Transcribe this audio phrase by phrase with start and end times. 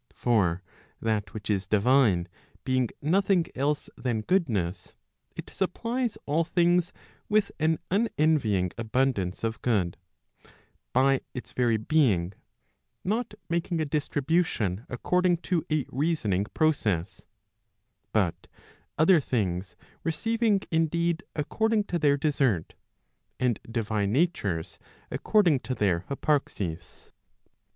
[0.15, 0.63] For
[0.99, 2.27] that which is divine
[2.63, 4.95] being nothing else than goodness,
[5.35, 6.91] it supplies all things
[7.29, 9.97] with an unenvying abundance of good,
[10.91, 12.33] by its very being,
[13.03, 17.23] not making a distribution according to a reasoning process;
[18.11, 18.47] but
[18.97, 22.73] other things receiving indeed according to their desert,
[23.39, 24.79] and divine natures
[25.11, 27.11] according to their hyparxis.